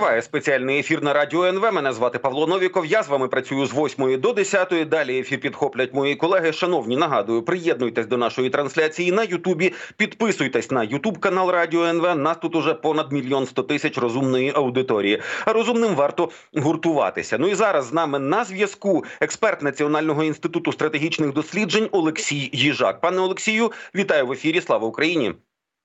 Триває 0.00 0.22
спеціальний 0.22 0.78
ефір 0.78 1.02
на 1.02 1.12
радіо 1.12 1.44
НВ. 1.44 1.72
Мене 1.72 1.92
звати 1.92 2.18
Павло 2.18 2.46
Новіков. 2.46 2.86
Я 2.86 3.02
з 3.02 3.08
вами 3.08 3.28
працюю 3.28 3.66
з 3.66 3.74
8 3.74 4.20
до 4.20 4.32
10. 4.32 4.88
Далі 4.88 5.18
ефір 5.18 5.40
підхоплять 5.40 5.94
мої 5.94 6.16
колеги. 6.16 6.52
Шановні, 6.52 6.96
нагадую, 6.96 7.42
приєднуйтесь 7.42 8.06
до 8.06 8.16
нашої 8.16 8.50
трансляції 8.50 9.12
на 9.12 9.22
Ютубі. 9.22 9.72
Підписуйтесь 9.96 10.70
на 10.70 10.82
Ютуб 10.82 11.18
канал 11.18 11.50
Радіо 11.50 11.84
НВ. 11.84 12.16
Нас 12.16 12.36
тут 12.36 12.56
уже 12.56 12.74
понад 12.74 13.12
мільйон 13.12 13.46
сто 13.46 13.62
тисяч 13.62 13.98
розумної 13.98 14.52
аудиторії. 14.54 15.22
А 15.44 15.52
розумним 15.52 15.94
варто 15.94 16.30
гуртуватися. 16.56 17.38
Ну 17.38 17.48
і 17.48 17.54
зараз 17.54 17.86
з 17.86 17.92
нами 17.92 18.18
на 18.18 18.44
зв'язку 18.44 19.04
експерт 19.20 19.62
Національного 19.62 20.24
інституту 20.24 20.72
стратегічних 20.72 21.32
досліджень 21.32 21.88
Олексій 21.92 22.50
Їжак. 22.52 23.00
Пане 23.00 23.20
Олексію, 23.20 23.72
вітаю 23.94 24.26
в 24.26 24.32
ефірі. 24.32 24.60
Слава 24.60 24.86
Україні! 24.86 25.34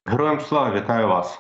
Героям 0.05 0.41
слава 0.41 0.75
вітаю 0.75 1.07
вас. 1.07 1.39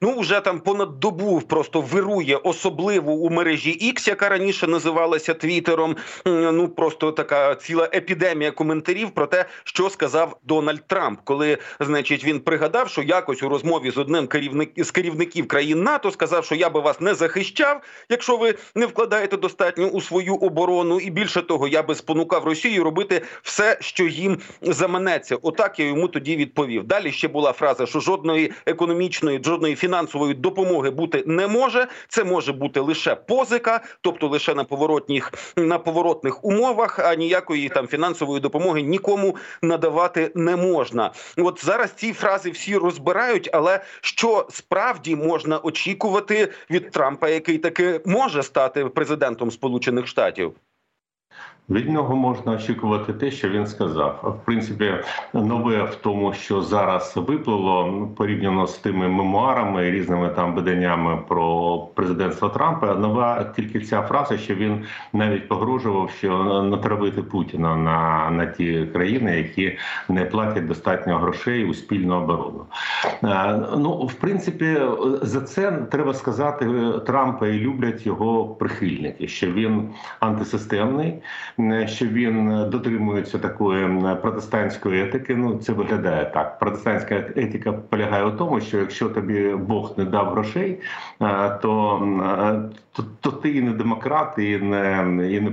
Ну 0.00 0.20
вже 0.20 0.40
там 0.40 0.60
понад 0.60 1.00
добу 1.00 1.40
просто 1.40 1.80
вирує 1.80 2.36
особливо 2.36 3.12
у 3.12 3.30
мережі 3.30 3.92
X, 3.94 4.08
яка 4.08 4.28
раніше 4.28 4.66
називалася 4.66 5.34
Твіттером. 5.34 5.96
Ну 6.26 6.68
просто 6.68 7.12
така 7.12 7.54
ціла 7.54 7.88
епідемія 7.94 8.50
коментарів 8.50 9.10
про 9.10 9.26
те, 9.26 9.44
що 9.64 9.90
сказав 9.90 10.36
Дональд 10.44 10.86
Трамп, 10.86 11.20
коли 11.24 11.58
значить 11.80 12.24
він 12.24 12.40
пригадав, 12.40 12.88
що 12.88 13.02
якось 13.02 13.42
у 13.42 13.48
розмові 13.48 13.90
з 13.90 13.98
одним 13.98 14.26
керівник 14.26 14.70
з 14.76 14.90
керівників 14.90 15.48
країн 15.48 15.82
НАТО 15.82 16.10
сказав, 16.10 16.44
що 16.44 16.54
я 16.54 16.70
би 16.70 16.80
вас 16.80 17.00
не 17.00 17.14
захищав, 17.14 17.80
якщо 18.08 18.36
ви 18.36 18.54
не 18.74 18.86
вкладаєте 18.86 19.36
достатньо 19.36 19.86
у 19.86 20.00
свою 20.00 20.34
оборону, 20.34 21.00
і 21.00 21.10
більше 21.10 21.42
того, 21.42 21.68
я 21.68 21.82
би 21.82 21.94
спонукав 21.94 22.44
Росію 22.44 22.84
робити 22.84 23.22
все, 23.42 23.78
що 23.80 24.04
їм 24.06 24.38
заманеться. 24.62 25.36
Отак 25.42 25.78
я 25.78 25.86
йому 25.86 26.08
тоді 26.08 26.36
відповів. 26.36 26.84
Далі 26.84 27.12
ще 27.12 27.28
була 27.28 27.52
фраза, 27.52 27.86
що 27.86 28.00
жодної 28.00 28.52
економічної, 28.66 29.40
жодної 29.44 29.74
фінансової 29.74 29.85
допомоги 30.34 30.90
бути 30.90 31.24
не 31.26 31.46
може. 31.46 31.88
Це 32.08 32.24
може 32.24 32.52
бути 32.52 32.80
лише 32.80 33.14
позика, 33.14 33.80
тобто 34.00 34.28
лише 34.28 34.54
на 34.54 34.64
поворотних 34.64 35.32
на 35.56 35.78
поворотних 35.78 36.44
умовах, 36.44 36.98
а 36.98 37.14
ніякої 37.14 37.68
там 37.68 37.86
фінансової 37.86 38.40
допомоги 38.40 38.82
нікому 38.82 39.36
надавати 39.62 40.32
не 40.34 40.56
можна. 40.56 41.12
От 41.36 41.64
зараз 41.64 41.92
ці 41.92 42.12
фрази 42.12 42.50
всі 42.50 42.76
розбирають, 42.76 43.50
але 43.52 43.80
що 44.00 44.46
справді 44.50 45.16
можна 45.16 45.58
очікувати 45.58 46.52
від 46.70 46.90
Трампа, 46.90 47.28
який 47.28 47.58
таки 47.58 48.00
може 48.06 48.42
стати 48.42 48.84
президентом 48.84 49.50
Сполучених 49.50 50.06
Штатів? 50.06 50.54
Від 51.70 51.90
нього 51.90 52.16
можна 52.16 52.52
очікувати 52.52 53.12
те, 53.12 53.30
що 53.30 53.48
він 53.48 53.66
сказав. 53.66 54.40
В 54.42 54.46
принципі, 54.46 54.94
нове 55.34 55.82
в 55.82 55.94
тому, 55.94 56.32
що 56.32 56.62
зараз 56.62 57.12
виплило 57.16 58.08
порівняно 58.16 58.66
з 58.66 58.78
тими 58.78 59.08
мемуарами 59.08 59.88
і 59.88 59.90
різними 59.90 60.28
там 60.28 60.54
виданнями 60.54 61.18
про 61.28 61.78
президентство 61.94 62.48
Трампа. 62.48 62.94
Нова 62.94 63.44
тільки 63.56 63.80
ця 63.80 64.02
фраза, 64.02 64.38
що 64.38 64.54
він 64.54 64.84
навіть 65.12 65.48
погрожував, 65.48 66.10
що 66.10 66.62
натравити 66.62 67.22
Путіна 67.22 67.76
на 67.76 68.30
на 68.30 68.46
ті 68.46 68.86
країни, 68.92 69.36
які 69.36 69.78
не 70.08 70.24
платять 70.24 70.66
достатньо 70.66 71.18
грошей 71.18 71.64
у 71.64 71.74
спільну 71.74 72.14
оборону. 72.14 72.66
Е, 73.24 73.60
ну, 73.76 74.06
в 74.06 74.14
принципі, 74.14 74.78
за 75.22 75.40
це 75.40 75.72
треба 75.72 76.14
сказати 76.14 76.92
Трампа 77.06 77.46
і 77.46 77.58
люблять 77.58 78.06
його 78.06 78.44
прихильники, 78.44 79.28
що 79.28 79.52
він 79.52 79.88
антисистемний 80.20 81.22
що 81.86 82.06
він 82.06 82.70
дотримується 82.70 83.38
такої 83.38 83.88
протестантської 84.22 85.02
етики. 85.02 85.36
Ну 85.36 85.58
це 85.58 85.72
виглядає 85.72 86.24
так. 86.24 86.58
Протестантська 86.58 87.14
етика 87.36 87.72
полягає 87.72 88.24
у 88.24 88.30
тому, 88.30 88.60
що 88.60 88.78
якщо 88.78 89.08
тобі 89.08 89.54
Бог 89.54 89.94
не 89.96 90.04
дав 90.04 90.30
грошей, 90.30 90.80
то 91.62 92.02
то, 92.96 93.04
то 93.20 93.30
ти 93.30 93.50
і 93.50 93.62
не 93.62 93.72
демократ, 93.72 94.38
і 94.38 94.58
не 94.58 95.28
і 95.30 95.40
не 95.40 95.50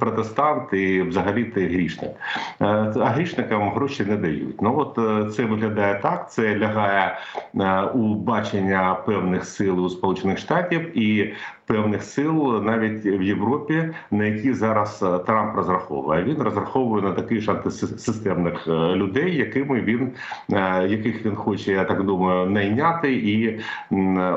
протестант, 0.00 0.72
і 0.72 1.02
взагалі 1.02 1.44
ти 1.44 1.66
грішник. 1.66 2.10
А 2.58 2.92
грішникам 2.92 3.70
гроші 3.70 4.04
не 4.04 4.16
дають. 4.16 4.62
Ну 4.62 4.78
от 4.78 4.98
е, 4.98 5.30
це 5.30 5.44
виглядає 5.44 6.00
так. 6.02 6.30
Це 6.30 6.58
лягає 6.58 7.18
е, 7.60 7.82
у 7.82 8.14
бачення 8.14 8.94
певних 8.94 9.44
сил 9.44 9.84
у 9.84 9.90
Сполучених 9.90 10.38
Штатів 10.38 10.98
і 10.98 11.34
певних 11.66 12.02
сил 12.02 12.62
навіть 12.62 13.04
в 13.04 13.22
Європі, 13.22 13.88
на 14.10 14.24
які 14.24 14.52
зараз 14.52 15.02
е, 15.02 15.18
Трамп 15.18 15.56
розраховує. 15.56 16.24
Він 16.24 16.42
розраховує 16.42 17.02
на 17.02 17.12
таких 17.12 17.40
ж 17.40 17.50
антисистемних 17.50 18.68
е, 18.68 18.70
людей, 18.70 19.36
якими 19.36 19.80
він 19.80 20.12
е, 20.52 20.86
яких 20.88 21.26
він 21.26 21.36
хоче, 21.36 21.72
я 21.72 21.84
так 21.84 22.04
думаю, 22.04 22.50
найняти 22.50 23.12
і 23.12 23.60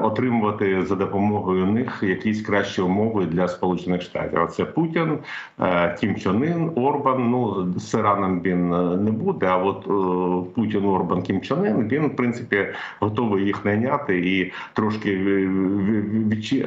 отримувати 0.02 0.86
за 0.86 0.96
допомогою 0.96 1.66
них 1.66 2.04
якісь 2.04 2.42
кращі 2.42 2.82
умови 2.82 3.26
для 3.26 3.48
сполучених 3.48 4.02
штатів. 4.02 4.48
Це 4.50 4.66
Путін, 4.66 5.18
Кім 6.00 6.16
Чон 6.16 6.44
Ін, 6.44 6.72
Орбан. 6.76 7.30
Ну 7.30 7.74
з 7.78 7.94
Іраном 7.94 8.42
він 8.42 8.70
не 9.04 9.12
буде. 9.12 9.46
А 9.46 9.58
от 9.58 9.84
Путін, 10.54 10.86
Орбан, 10.86 11.22
Кім 11.22 11.42
Чон 11.42 11.66
Ін, 11.66 11.88
він 11.88 12.08
в 12.08 12.16
принципі 12.16 12.68
готовий 13.00 13.46
їх 13.46 13.66
найняти 13.66 14.20
і 14.20 14.52
трошки 14.74 15.48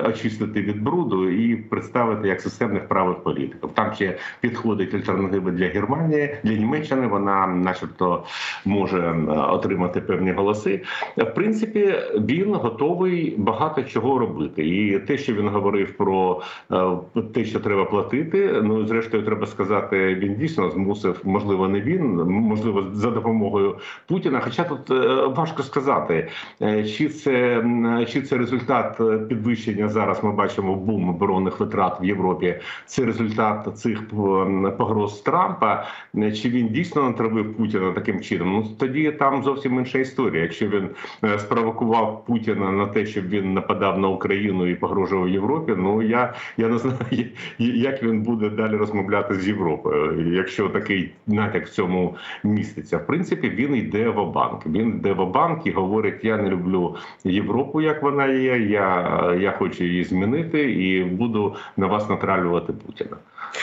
очистити 0.09 0.52
очистити 0.53 0.63
від 0.63 0.83
бруду 0.83 1.31
і 1.31 1.57
представити 1.57 2.29
як 2.29 2.41
системних 2.41 2.89
правих 2.89 3.17
політиків. 3.17 3.71
Там 3.75 3.95
ще 3.95 4.19
підходить 4.41 4.95
альтернативи 4.95 5.51
для 5.51 5.67
Германії, 5.67 6.37
для 6.45 6.53
Німеччини. 6.53 7.07
Вона, 7.07 7.47
начебто, 7.47 8.25
може 8.65 9.15
отримати 9.29 10.01
певні 10.01 10.33
голоси. 10.33 10.83
В 11.17 11.25
принципі, 11.25 11.95
він 12.15 12.55
готовий 12.55 13.35
багато 13.39 13.83
чого 13.83 14.19
робити, 14.19 14.69
і 14.69 14.99
те, 14.99 15.19
що 15.19 15.35
він 15.35 15.49
говорив 15.49 15.97
про 15.97 16.43
е, 16.73 17.23
те, 17.35 17.45
що 17.45 17.61
треба 17.61 17.85
платити. 17.85 18.61
Ну 18.63 18.87
зрештою, 18.87 19.23
треба 19.23 19.47
сказати, 19.47 20.15
він 20.15 20.35
дійсно 20.35 20.71
змусив, 20.71 21.21
можливо, 21.25 21.69
не 21.69 21.81
він, 21.81 22.17
можливо, 22.27 22.85
за 22.93 23.11
допомогою 23.11 23.77
Путіна. 24.09 24.41
Хоча 24.41 24.65
тут 24.65 24.91
е, 24.91 25.27
важко 25.27 25.63
сказати, 25.63 26.29
е, 26.63 26.85
чи 26.85 27.09
це 27.09 27.65
чи 28.09 28.23
це 28.23 28.39
результат 28.39 29.01
підвищення 29.29 29.89
зараз. 29.89 30.25
Ми 30.25 30.33
бачимо 30.43 30.75
бум 30.75 31.09
оборонних 31.09 31.61
витрат 31.61 32.01
в 32.01 32.05
Європі. 32.05 32.55
Це 32.87 33.05
результат 33.05 33.79
цих 33.79 34.09
погроз 34.79 35.21
Трампа. 35.21 35.87
Чи 36.15 36.49
він 36.49 36.69
дійсно 36.69 37.03
натравив 37.03 37.57
Путіна 37.57 37.93
таким 37.93 38.21
чином? 38.21 38.53
Ну 38.53 38.69
тоді 38.79 39.13
там 39.13 39.43
зовсім 39.43 39.79
інша 39.79 39.99
історія. 39.99 40.43
Якщо 40.43 40.69
він 40.69 40.89
е, 41.25 41.39
спровокував 41.39 42.25
Путіна 42.27 42.73
на 42.73 42.87
те, 42.87 43.07
щоб 43.07 43.29
він 43.29 43.55
нападав 43.55 43.99
на 43.99 44.09
Україну 44.09 44.67
і 44.67 44.75
погрожував 44.75 45.29
Європі. 45.29 45.75
Ну 45.79 46.03
я 46.03 46.35
я 46.57 46.69
не 46.69 46.79
знаю, 46.79 47.27
як 47.59 48.03
він 48.03 48.23
буде 48.23 48.51
далі 48.51 48.77
розмовляти 48.77 49.35
з 49.35 49.49
Європою, 49.49 50.35
якщо 50.35 50.69
такий 50.69 51.13
натяк 51.27 51.67
в 51.67 51.71
цьому 51.71 52.17
міститься. 52.45 52.99
В 52.99 53.07
принципі, 53.07 53.49
він 53.51 53.75
йде 53.75 54.09
в 54.09 54.33
банк. 54.33 54.67
Він 54.67 54.89
йде 54.89 55.13
в 55.13 55.31
банк 55.31 55.67
і 55.67 55.71
говорить: 55.71 56.25
Я 56.25 56.37
не 56.37 56.49
люблю 56.51 56.97
Європу, 57.25 57.81
як 57.81 58.03
вона 58.03 58.27
є. 58.27 58.59
Я, 58.59 59.37
Я 59.41 59.53
хочу 59.53 59.85
її 59.85 60.05
змінити 60.05 60.32
змінити, 60.33 60.73
і 60.73 61.05
буду 61.05 61.57
на 61.77 61.87
вас 61.87 62.09
натралювати 62.09 62.73
Путіна. 62.73 63.17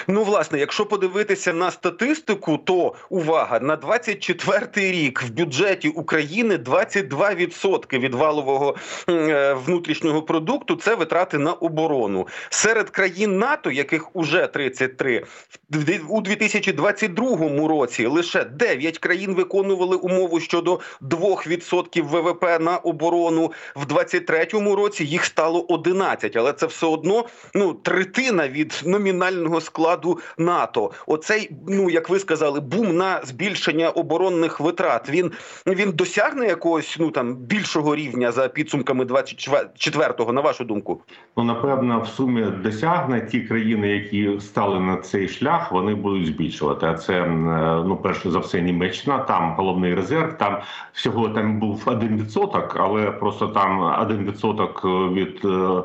Ну, 0.07 0.23
власне, 0.23 0.59
якщо 0.59 0.85
подивитися 0.85 1.53
на 1.53 1.71
статистику, 1.71 2.57
то 2.57 2.95
увага 3.09 3.59
на 3.59 3.77
24-й 3.77 4.91
рік 4.91 5.21
в 5.21 5.29
бюджеті 5.31 5.89
України 5.89 6.55
22% 6.55 7.99
від 7.99 8.15
валового 8.15 8.75
е, 9.09 9.53
внутрішнього 9.53 10.21
продукту 10.21 10.75
це 10.75 10.95
витрати 10.95 11.37
на 11.37 11.53
оборону 11.53 12.27
серед 12.49 12.89
країн 12.89 13.37
НАТО, 13.37 13.71
яких 13.71 14.15
уже 14.15 14.47
33, 14.47 15.23
у 16.09 16.21
2022 16.21 17.67
році 17.67 18.05
лише 18.05 18.43
9 18.43 18.99
країн 18.99 19.33
виконували 19.33 19.95
умову 19.95 20.39
щодо 20.39 20.79
2% 21.01 22.03
ВВП 22.03 22.59
на 22.59 22.77
оборону. 22.77 23.51
В 23.75 23.85
2023 23.85 24.75
році 24.75 25.05
їх 25.05 25.25
стало 25.25 25.65
11, 25.67 26.35
але 26.35 26.53
це 26.59 26.65
все 26.65 26.87
одно 26.87 27.25
ну 27.55 27.73
третина 27.73 28.47
від 28.47 28.81
номінального 28.85 29.61
складу 29.61 30.19
НАТО. 30.37 30.91
Оцей, 31.07 31.51
ну 31.67 31.89
як 31.89 32.09
ви 32.09 32.19
сказали, 32.19 32.59
бум 32.59 32.95
на 32.97 33.21
збільшення 33.23 33.89
оборонних 33.89 34.59
витрат. 34.59 35.09
Він 35.09 35.31
він 35.67 35.91
досягне 35.91 36.47
якогось 36.47 36.97
ну 36.99 37.11
там 37.11 37.35
більшого 37.35 37.95
рівня 37.95 38.31
за 38.31 38.47
підсумками 38.47 39.05
24-го, 39.05 40.33
на 40.33 40.41
вашу 40.41 40.63
думку? 40.63 41.01
Ну 41.37 41.43
напевно, 41.43 42.01
в 42.01 42.07
сумі 42.07 42.45
досягне 42.63 43.21
ті 43.21 43.39
країни, 43.41 43.87
які 43.87 44.39
стали 44.39 44.79
на 44.79 44.97
цей 44.97 45.27
шлях, 45.27 45.71
вони 45.71 45.95
будуть 45.95 46.27
збільшувати. 46.27 46.85
А 46.85 46.93
це 46.93 47.25
ну 47.85 47.99
перше 48.03 48.31
за 48.31 48.39
все 48.39 48.61
Німеччина. 48.61 49.17
Там 49.17 49.55
головний 49.55 49.95
резерв. 49.95 50.37
Там 50.37 50.57
всього 50.93 51.29
там 51.29 51.59
був 51.59 51.83
один 51.85 52.17
відсоток, 52.17 52.75
але 52.79 53.11
просто 53.11 53.47
там 53.47 54.01
один 54.01 54.17
відсоток 54.17 54.85
від 54.85 55.45
е, 55.45 55.83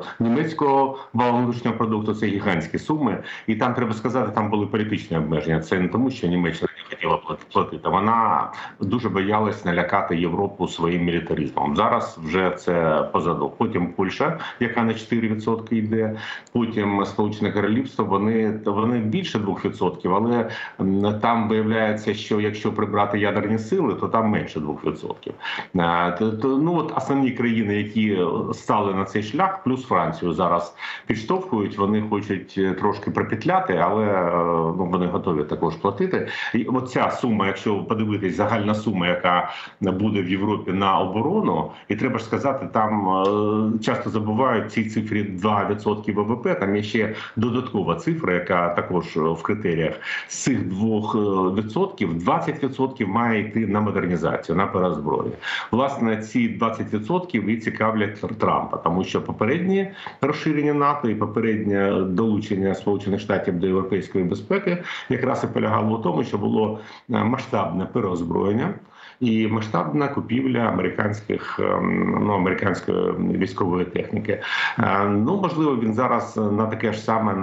німецького 0.64 0.98
валового 1.12 1.42
внутрішнього 1.42 1.76
продукту 1.76 2.14
це 2.14 2.26
гігантські 2.26 2.78
суми, 2.78 3.22
і 3.46 3.56
там 3.56 3.74
треба 3.74 3.94
сказати, 3.94 4.32
там 4.34 4.50
були 4.50 4.66
політичні 4.66 5.16
обмеження. 5.16 5.60
Це 5.60 5.80
не 5.80 5.88
тому, 5.88 6.10
що 6.10 6.26
Німеччина 6.26 6.68
хотіла 7.04 7.38
платити. 7.52 7.88
Вона 7.88 8.50
дуже 8.80 9.08
боялась 9.08 9.64
налякати 9.64 10.16
Європу 10.16 10.68
своїм 10.68 11.04
мілітаризмом. 11.04 11.76
Зараз 11.76 12.18
вже 12.24 12.50
це 12.50 13.04
позаду. 13.12 13.52
Потім 13.58 13.86
Польща, 13.86 14.38
яка 14.60 14.82
на 14.82 14.92
4% 14.92 15.74
йде. 15.74 16.16
Потім 16.52 17.04
Сполучене 17.06 17.52
Королівство. 17.52 18.04
Вони 18.04 18.60
вони 18.66 18.98
більше 18.98 19.38
2%, 19.38 20.48
але 20.78 21.12
там 21.20 21.48
виявляється, 21.48 22.14
що 22.14 22.40
якщо 22.40 22.72
прибрати 22.72 23.18
ядерні 23.18 23.58
сили, 23.58 23.94
то 23.94 24.08
там 24.08 24.28
менше 24.28 24.60
2%. 24.60 25.32
Е, 25.76 26.16
то- 26.18 26.30
то, 26.32 26.48
Ну 26.64 26.76
от 26.76 26.92
основні 26.96 27.30
країни, 27.30 27.76
які 27.76 28.18
стали 28.52 28.94
на 28.94 29.04
цей 29.04 29.22
шлях, 29.22 29.62
плюс 29.64 29.84
Францію 29.84 30.32
зараз 30.32 30.76
підштовхують. 31.06 31.78
Вони 31.78 32.02
хочуть 32.10 32.54
е, 32.58 32.72
трошки 32.72 33.10
пропетляти, 33.10 33.76
але 33.82 34.04
е, 34.04 34.34
ну 34.78 34.88
вони 34.92 35.06
готові 35.06 35.44
також 35.44 35.74
платити. 35.76 36.28
І 36.54 36.64
оця 36.94 37.10
сума, 37.10 37.46
якщо 37.46 37.76
подивитись, 37.76 38.36
загальна 38.36 38.74
сума, 38.74 39.08
яка 39.08 39.50
буде 39.80 40.22
в 40.22 40.30
Європі 40.30 40.72
на 40.72 40.98
оборону, 40.98 41.70
і 41.88 41.96
треба 41.96 42.18
ж 42.18 42.24
сказати, 42.24 42.68
там 42.72 43.08
е, 43.08 43.78
часто 43.84 44.10
забувають 44.10 44.72
ці 44.72 44.84
цифрі 44.84 45.22
2% 45.42 46.14
ВВП. 46.14 46.60
Там 46.60 46.76
є 46.76 46.82
ще 46.82 47.14
додаткова 47.36 47.94
цифра, 47.94 48.34
яка 48.34 48.68
також 48.68 49.16
е, 49.16 49.20
в 49.20 49.42
критеріях 49.42 49.94
з 50.28 50.36
цих 50.36 50.68
двох 50.68 51.14
е, 51.14 51.18
відсотків 51.62 52.28
20% 52.28 53.06
має 53.06 53.40
йти 53.40 53.66
на 53.66 53.80
модернізацію, 53.80 54.56
на 54.56 54.66
переозброєння. 54.66 55.36
Власне, 55.70 56.16
ці 56.16 56.58
20% 56.58 57.48
і 57.48 57.56
цікавлять 57.56 58.38
Трампа, 58.38 58.76
тому 58.76 59.04
що 59.04 59.22
попередні 59.22 59.88
розширення 60.20 60.74
НАТО 60.74 61.08
і 61.08 61.14
попереднє 61.14 61.92
долучення 62.00 62.74
Сполучених 62.74 63.20
Штатів 63.20 63.58
до 63.60 63.66
європейської 63.66 64.24
безпеки 64.24 64.82
якраз 65.08 65.44
і 65.44 65.54
полягало 65.54 65.98
в 65.98 66.02
тому, 66.02 66.24
що 66.24 66.38
було 66.38 66.73
е, 67.10 67.24
масштабне 67.24 67.86
переозброєння. 67.86 68.74
І 69.20 69.48
масштабна 69.48 70.08
купівля 70.08 70.58
американських 70.58 71.60
ем, 71.60 72.18
ну 72.26 72.32
американської 72.32 73.12
військової 73.18 73.84
техніки. 73.84 74.42
Е, 74.78 75.04
Ну 75.08 75.40
можливо, 75.40 75.76
він 75.76 75.94
зараз 75.94 76.36
на 76.36 76.66
таке 76.66 76.92
ж 76.92 77.00
саме 77.00 77.34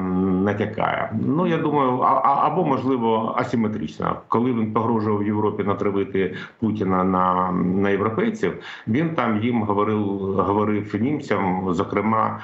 натякає. 0.43 1.11
Ну 1.25 1.47
я 1.47 1.57
думаю, 1.57 1.97
або 2.23 2.65
можливо 2.65 3.35
асиметрично, 3.37 4.15
коли 4.27 4.53
він 4.53 4.73
погрожував 4.73 5.23
Європі 5.23 5.63
натравити 5.63 6.35
Путіна 6.59 7.03
на, 7.03 7.51
на 7.51 7.89
європейців. 7.89 8.53
Він 8.87 9.09
там 9.09 9.43
їм 9.43 9.63
говорив, 9.63 10.03
говорив 10.35 10.95
німцям, 11.01 11.73
зокрема, 11.73 12.39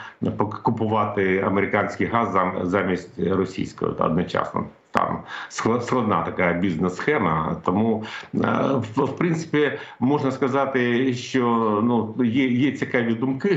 купувати 0.64 1.40
американський 1.40 2.08
газ 2.08 2.38
замість 2.64 3.20
російського 3.20 3.92
та 3.92 4.06
одночасно. 4.06 4.64
Там 4.98 5.24
склад- 5.50 5.82
складна 5.82 6.24
така 6.24 6.54
бізнес-схема. 6.54 7.56
Тому 7.66 8.04
е, 8.36 8.38
в, 8.96 9.18
принципі 9.18 9.72
можна 10.00 10.32
сказати, 10.32 11.14
що 11.14 11.44
ну 11.84 12.26
є, 12.26 12.48
є 12.48 12.72
цікаві 12.72 13.14
думки 13.14 13.56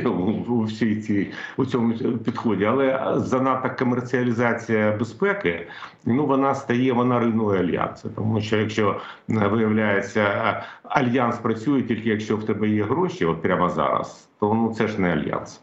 у, 0.49 0.63
всій 0.63 0.97
цій 0.97 1.33
у 1.57 1.65
цьому 1.65 1.95
підході, 2.25 2.65
але 2.65 3.15
занадто 3.17 3.71
комерціалізація 3.79 4.97
безпеки, 4.99 5.67
ну 6.07 6.27
вона 6.27 6.55
стає, 6.55 6.93
вона 6.93 7.19
руйнує 7.19 7.61
альянси. 7.61 8.09
Тому 8.17 8.41
що 8.41 8.57
якщо 8.57 9.01
е, 9.31 9.49
виявляється, 9.49 10.63
альянс 10.83 11.39
працює 11.39 11.83
тільки 11.83 12.09
якщо 12.09 12.37
в 12.37 12.45
тебе 12.45 12.69
є 12.69 12.83
гроші, 12.83 13.25
от 13.25 13.43
прямо 13.43 13.69
зараз, 13.69 14.29
то 14.41 14.55
ну 14.55 14.75
це 14.75 14.89
ж 14.89 15.01
не 15.01 15.13
альянс. 15.13 15.61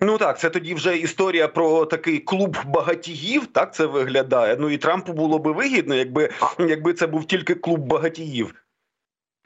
Ну 0.00 0.18
так, 0.18 0.40
це 0.40 0.50
тоді 0.50 0.74
вже 0.74 0.96
історія 0.96 1.48
про 1.48 1.86
такий 1.86 2.18
клуб 2.18 2.56
багатіїв. 2.66 3.46
Так 3.46 3.74
це 3.74 3.86
виглядає. 3.86 4.56
Ну 4.60 4.70
і 4.70 4.78
Трампу 4.78 5.12
було 5.12 5.38
би 5.38 5.52
вигідно, 5.52 5.94
якби 5.94 6.30
якби 6.58 6.94
це 6.94 7.06
був 7.06 7.24
тільки 7.24 7.54
клуб 7.54 7.80
багатіїв. 7.80 8.54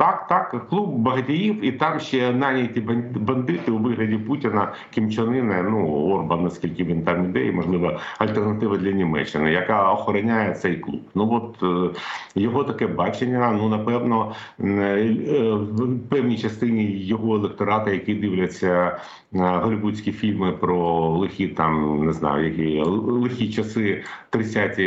Так, 0.01 0.27
так, 0.29 0.69
клуб 0.69 0.91
багатіїв, 0.91 1.65
і 1.65 1.73
там 1.73 2.01
ще 2.01 2.33
наняті 2.33 2.81
бан- 2.81 3.13
бандити 3.17 3.71
у 3.73 3.79
вигляді 3.79 4.17
Путіна, 4.17 4.73
Кімчанина, 4.91 5.63
ну 5.63 5.89
Орбан, 5.89 6.43
наскільки 6.43 6.85
він 6.85 7.03
там 7.03 7.25
іде, 7.25 7.47
і 7.47 7.53
можливо 7.53 8.01
альтернатива 8.19 8.77
для 8.77 8.91
Німеччини, 8.91 9.53
яка 9.53 9.93
охороняє 9.93 10.55
цей 10.55 10.77
клуб. 10.77 11.01
Ну 11.15 11.33
от 11.33 11.63
е, 11.95 11.99
його 12.35 12.65
таке 12.65 12.87
бачення. 12.87 13.53
Ну 13.53 13.69
напевно, 13.69 14.33
е, 14.61 15.53
в 15.53 16.09
певній 16.09 16.39
частині 16.39 16.85
його 16.85 17.35
електората, 17.35 17.91
які 17.91 18.15
дивляться 18.15 18.99
е, 19.35 19.39
голівудські 19.39 20.13
фільми 20.13 20.53
про 20.53 21.09
лихі 21.09 21.49
там 21.49 22.05
не 22.07 22.13
знаю, 22.13 22.45
які 22.45 22.83
лихі 23.11 23.53
часи 23.53 24.03
30-ті 24.33 24.85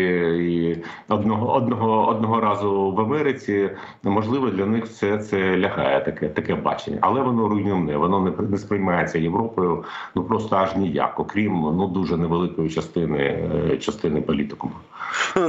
і 0.54 0.84
одного 1.10 1.54
одного 1.54 2.08
одного 2.08 2.42
разу 2.42 2.92
в 2.92 3.00
Америці. 3.02 3.70
Можливо, 4.04 4.50
для 4.50 4.66
них 4.66 4.88
все 5.04 5.18
це 5.18 5.58
лягає 5.58 6.02
таке 6.02 6.30
таке 6.30 6.56
бачення, 6.56 6.98
але 7.02 7.22
воно 7.22 7.48
руйнівне, 7.48 7.98
воно 7.98 8.20
не 8.20 8.48
не 8.48 8.58
сприймається 8.58 9.20
Європою. 9.20 9.84
Ну 10.16 10.24
просто 10.24 10.56
аж 10.56 10.76
ніяк, 10.76 11.20
окрім 11.20 11.54
ну 11.54 11.88
дуже 11.88 12.18
невеликої 12.18 12.70
частини 12.70 13.20
е, 13.72 13.78
частини 13.78 14.22
політикуму. 14.22 14.74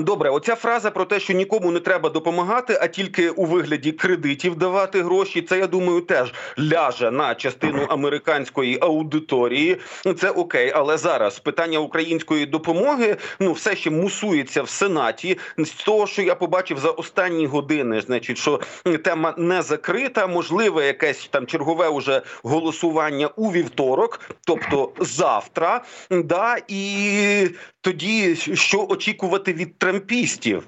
Добре, 0.00 0.30
оця 0.30 0.54
фраза 0.54 0.90
про 0.90 1.04
те, 1.04 1.20
що 1.20 1.32
нікому 1.32 1.70
не 1.70 1.80
треба 1.80 2.10
допомагати, 2.10 2.78
а 2.82 2.86
тільки 2.86 3.30
у 3.30 3.44
вигляді 3.44 3.92
кредитів 3.92 4.56
давати 4.56 5.02
гроші. 5.02 5.42
Це 5.42 5.58
я 5.58 5.66
думаю, 5.66 6.00
теж 6.00 6.34
ляже 6.72 7.10
на 7.10 7.34
частину 7.34 7.82
американської 7.88 8.78
аудиторії. 8.80 9.76
Це 10.18 10.30
окей, 10.30 10.72
але 10.74 10.98
зараз 10.98 11.38
питання 11.38 11.78
української 11.78 12.46
допомоги 12.46 13.16
ну 13.40 13.52
все 13.52 13.76
ще 13.76 13.90
мусується 13.90 14.62
в 14.62 14.68
сенаті. 14.68 15.38
З 15.58 15.70
того, 15.70 16.06
що 16.06 16.22
я 16.22 16.34
побачив 16.34 16.78
за 16.78 16.90
останні 16.90 17.46
години, 17.46 18.00
значить, 18.00 18.38
що 18.38 18.60
тема 19.04 19.34
не 19.48 19.62
закрита, 19.62 20.26
можливе 20.26 20.86
якесь 20.86 21.28
там 21.30 21.46
чергове 21.46 21.88
уже 21.88 22.22
голосування 22.42 23.26
у 23.26 23.52
вівторок, 23.52 24.20
тобто 24.46 24.92
завтра. 24.98 25.84
Да, 26.10 26.56
і 26.68 27.48
тоді 27.80 28.36
що 28.54 28.86
очікувати 28.88 29.52
від 29.52 29.78
трампістів? 29.78 30.66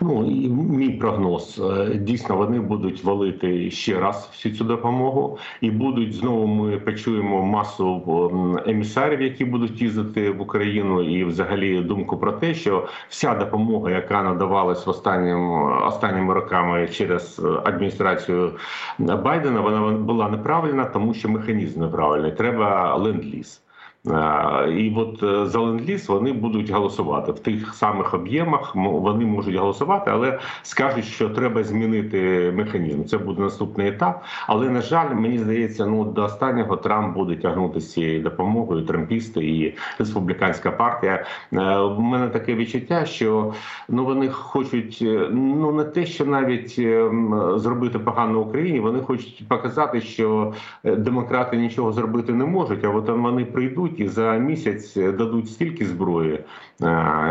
Ну 0.00 0.26
і 0.30 0.48
мій 0.48 0.90
прогноз 0.90 1.62
е, 1.70 1.94
дійсно 1.94 2.36
вони 2.36 2.60
будуть 2.60 3.04
валити 3.04 3.70
ще 3.70 4.00
раз 4.00 4.28
всю 4.32 4.54
цю 4.54 4.64
допомогу, 4.64 5.38
і 5.60 5.70
будуть 5.70 6.14
знову. 6.14 6.46
Ми 6.46 6.78
почуємо 6.78 7.42
масу 7.42 8.62
емісарів, 8.66 9.22
які 9.22 9.44
будуть 9.44 9.82
їздити 9.82 10.30
в 10.30 10.40
Україну, 10.40 11.02
і 11.02 11.24
взагалі 11.24 11.80
думку 11.80 12.16
про 12.16 12.32
те, 12.32 12.54
що 12.54 12.88
вся 13.08 13.34
допомога, 13.34 13.90
яка 13.90 14.22
надавалась 14.22 14.88
останнім 14.88 15.50
останніми 15.86 16.34
роками 16.34 16.88
через 16.88 17.38
е, 17.44 17.60
адміністрацію 17.64 18.52
Байдена, 18.98 19.60
вона 19.60 19.90
була 19.90 20.28
неправильна, 20.28 20.84
тому 20.84 21.14
що 21.14 21.28
механізм 21.28 21.80
неправильний. 21.80 22.32
Треба 22.32 22.96
ленд-ліз. 22.96 23.65
Е, 24.10 24.70
І 24.70 24.94
от 24.96 25.22
е, 25.22 25.46
за 25.46 25.58
ленд-ліз 25.58 26.08
вони 26.08 26.32
будуть 26.32 26.70
голосувати 26.70 27.32
в 27.32 27.38
тих 27.38 27.74
самих 27.74 28.14
об'ємах. 28.14 28.76
Вони 28.76 29.26
можуть 29.26 29.54
голосувати, 29.54 30.10
але 30.10 30.38
скажуть, 30.62 31.04
що 31.04 31.28
треба 31.30 31.64
змінити 31.64 32.52
механізм. 32.56 33.04
Це 33.04 33.18
буде 33.18 33.42
наступний 33.42 33.88
етап. 33.88 34.24
Але 34.46 34.70
на 34.70 34.80
жаль, 34.80 35.14
мені 35.14 35.38
здається, 35.38 35.86
ну 35.86 36.04
до 36.04 36.24
останнього 36.24 36.76
Трамп 36.76 37.16
буде 37.16 37.36
тягнути 37.36 37.80
цією 37.80 38.22
допомогою. 38.22 38.86
Трампісти 38.86 39.44
і 39.44 39.74
республіканська 39.98 40.70
партія. 40.70 41.14
Е, 41.14 41.24
В 41.80 42.00
мене 42.00 42.28
таке 42.28 42.54
відчуття, 42.54 43.04
що 43.04 43.52
ну 43.88 44.04
вони 44.04 44.28
хочуть 44.28 44.98
е, 45.02 45.28
ну 45.32 45.72
не 45.72 45.84
те, 45.84 46.06
що 46.06 46.26
навіть 46.26 46.74
е, 46.78 47.10
зробити 47.56 47.98
погано 47.98 48.40
Україні. 48.40 48.80
Вони 48.80 49.00
хочуть 49.00 49.48
показати, 49.48 50.00
що 50.00 50.52
е, 50.84 50.96
демократи 50.96 51.56
нічого 51.56 51.92
зробити 51.92 52.32
не 52.32 52.44
можуть. 52.44 52.84
А 52.84 52.88
от 52.88 53.08
вони 53.08 53.44
прийдуть 53.44 53.95
і 53.96 54.08
за 54.08 54.34
місяць 54.36 54.94
дадуть 54.94 55.50
стільки 55.50 55.86
зброї, 55.86 56.44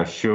що 0.05 0.33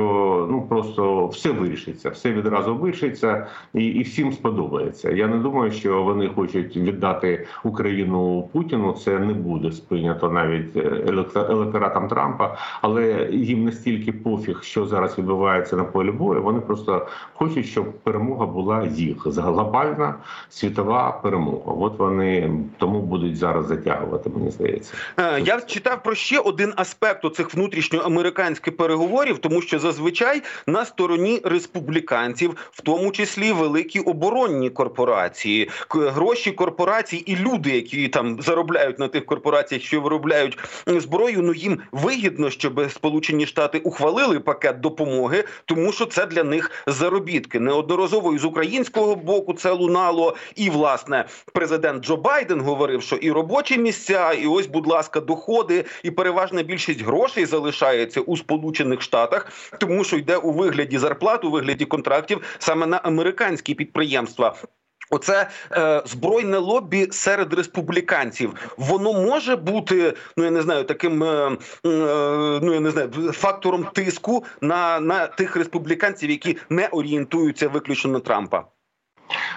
ну 0.51 0.67
просто 0.69 1.27
все 1.27 1.51
вирішиться, 1.51 2.11
все 2.11 2.33
відразу 2.33 2.77
вирішиться, 2.77 3.47
і, 3.75 3.85
і 3.85 4.03
всім 4.03 4.33
сподобається. 4.33 5.11
Я 5.11 5.27
не 5.27 5.37
думаю, 5.37 5.73
що 5.73 6.03
вони 6.03 6.29
хочуть 6.29 6.77
віддати 6.77 7.47
Україну 7.65 8.49
Путіну. 8.53 8.93
Це 8.93 9.19
не 9.19 9.35
буде 9.35 9.73
сприйнято 9.73 10.31
навіть 10.31 10.77
е, 10.77 11.05
електоратом 11.35 12.09
Трампа, 12.09 12.57
але 12.83 13.29
їм 13.33 13.65
настільки 13.65 14.13
пофіг, 14.13 14.63
що 14.63 14.87
зараз 14.87 15.19
відбувається 15.19 15.77
на 15.77 15.85
полі 15.85 16.11
бою. 16.11 16.43
Вони 16.43 16.61
просто 16.61 17.07
хочуть, 17.35 17.67
щоб 17.67 17.93
перемога 17.93 18.47
була 18.47 18.85
їх 18.85 19.27
глобальна 19.27 20.15
світова 20.49 21.21
перемога. 21.23 21.73
От 21.73 21.99
вони 21.99 22.51
тому 22.79 23.01
будуть 23.01 23.37
зараз 23.37 23.67
затягувати. 23.67 24.31
Мені 24.31 24.51
здається. 24.51 24.95
Е, 25.19 25.41
Я 25.41 25.61
читав 25.61 26.03
про 26.03 26.15
ще 26.15 26.39
один 26.39 26.73
аспект 26.77 27.25
оцих 27.25 27.55
внутрішньоамериканських 27.55 28.77
переговорів, 28.77 29.00
тому 29.41 29.63
що 29.63 29.79
зазвичай 29.79 30.43
на 30.67 30.85
стороні 30.85 31.41
республіканців, 31.45 32.57
в 32.73 32.81
тому 32.81 33.11
числі 33.11 33.53
великі 33.53 34.01
оборонні 34.01 34.71
корпорації, 34.71 35.71
гроші 35.91 36.53
корпорацій 36.53 37.17
і 37.17 37.37
люди, 37.37 37.71
які 37.71 38.09
там 38.09 38.43
заробляють 38.43 38.99
на 38.99 39.09
тих 39.09 39.27
корпораціях, 39.27 39.83
що 39.83 40.01
виробляють 40.01 40.59
зброю. 40.87 41.43
Ну 41.43 41.55
їм 41.55 41.79
вигідно, 41.93 42.51
щоб 42.51 42.91
Сполучені 42.91 43.47
Штати 43.47 43.79
ухвалили 43.79 44.41
пакет 44.41 44.81
допомоги, 44.81 45.45
тому 45.65 45.93
що 45.93 46.07
це 46.07 46.27
для 46.27 46.45
них 46.45 46.71
заробітки. 46.87 47.61
Неодноразово 47.61 48.39
з 48.39 48.45
українського 48.45 49.17
боку 49.17 49.55
це 49.55 49.71
лунало, 49.71 50.37
і 50.57 50.71
власне 50.71 51.25
президент 51.53 52.05
Джо 52.05 52.17
Байден 52.17 52.61
говорив, 52.61 53.03
що 53.03 53.17
і 53.17 53.33
робочі 53.33 53.79
місця, 53.79 54.33
і 54.33 54.47
ось, 54.47 54.67
будь 54.67 54.87
ласка, 54.87 55.21
доходи, 55.21 55.85
і 56.03 56.11
переважна 56.11 56.63
більшість 56.63 57.03
грошей 57.03 57.47
залишається 57.47 58.21
у 58.21 58.37
Сполучених 58.37 58.90
Штатах, 58.99 59.47
тому 59.79 60.05
що 60.05 60.17
йде 60.17 60.37
у 60.37 60.53
вигляді 60.53 60.99
зарплат, 60.99 61.45
у 61.45 61.51
вигляді 61.51 61.85
контрактів 61.85 62.43
саме 62.59 62.87
на 62.87 62.97
американські 62.97 63.75
підприємства. 63.75 64.55
Оце 65.11 65.49
е, 65.73 66.03
збройне 66.07 66.59
лобі 66.59 67.09
серед 67.11 67.55
республіканців. 67.55 68.55
Воно 68.77 69.13
може 69.13 69.57
бути, 69.57 70.15
ну 70.37 70.45
я 70.45 70.51
не 70.51 70.63
знаю, 70.63 70.85
таким 70.85 71.23
е, 71.23 71.27
е, 71.27 71.57
ну 72.63 72.75
я 72.75 72.81
не 72.81 72.91
знаю, 72.91 73.33
фактором 73.33 73.85
тиску 73.85 74.45
на, 74.61 75.01
на 75.01 75.27
тих 75.27 75.57
республіканців, 75.57 76.31
які 76.31 76.57
не 76.71 76.87
орієнтуються 76.87 77.69
виключно 77.69 78.11
на 78.11 78.21
Трампа. 78.21 78.65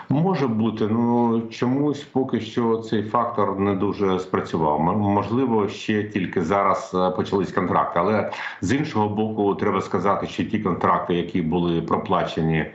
Може 0.10 0.48
бути, 0.48 0.88
ну 0.88 1.42
чомусь 1.52 2.04
поки 2.04 2.40
що 2.40 2.78
цей 2.78 3.04
фактор 3.04 3.60
не 3.60 3.76
дуже 3.76 4.20
спрацював. 4.20 4.80
Можливо, 4.98 5.68
ще 5.68 6.04
тільки 6.04 6.44
зараз 6.44 6.92
е, 6.96 7.10
почались 7.10 7.52
контракти, 7.52 8.00
але 8.00 8.32
з 8.62 8.74
іншого 8.74 9.10
боку, 9.10 9.56
треба 9.56 9.82
сказати, 9.82 10.28
що 10.28 10.44
ті 10.44 10.60
контракти, 10.60 11.14
які 11.14 11.42
були 11.42 11.82
проплачені 11.82 12.66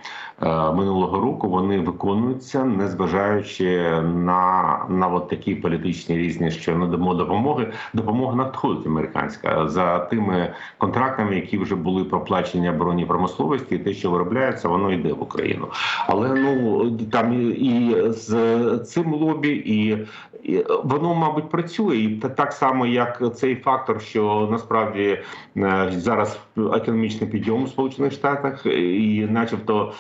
минулого 0.41 1.21
року, 1.21 1.49
вони 1.49 1.79
виконуються, 1.79 2.65
незважаючи 2.65 3.91
на 4.03 4.79
на 4.89 5.09
от 5.09 5.29
такі 5.29 5.55
політичні 5.55 6.17
різні, 6.17 6.51
що 6.51 6.77
надамо 6.77 7.15
допомоги. 7.15 7.73
Допомога 7.95 8.37
надходить 8.37 8.87
американська 8.87 9.69
за 9.69 9.99
тими 9.99 10.55
контрактами, 10.79 11.35
які 11.37 11.59
вже 11.59 11.75
були 11.75 12.05
проплачені 12.05 12.71
оборонній 12.71 13.07
промисловості, 13.07 13.75
і 13.75 13.79
те, 13.79 13.95
що 13.95 14.11
виробляється, 14.11 14.69
воно 14.69 14.93
йде 14.93 15.13
в 15.13 15.23
Україну. 15.23 15.69
Але 16.07 16.35
ну 16.35 16.91
там 17.13 17.53
і 17.53 17.97
з 18.07 18.79
цим 18.79 19.15
лобі, 19.15 19.49
і, 19.49 20.07
і 20.43 20.65
воно, 20.85 21.15
мабуть, 21.15 21.51
працює 21.51 21.97
і 21.97 22.09
так 22.17 22.53
само, 22.53 22.87
як 22.87 23.37
цей 23.37 23.57
фактор, 23.57 24.03
що 24.03 24.49
насправді 24.51 25.23
е, 25.57 25.93
зараз 25.97 26.41
економічний 26.57 27.31
підйом 27.31 27.63
у 27.63 27.67
сполучених 27.67 28.13
штатах, 28.13 28.67
і, 28.67 29.27
начебто 29.31 29.93